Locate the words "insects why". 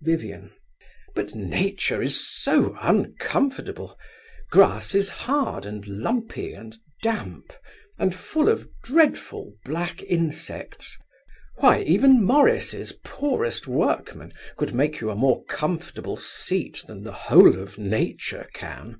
10.04-11.80